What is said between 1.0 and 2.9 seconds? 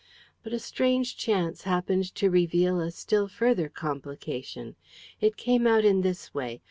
chance happened to reveal a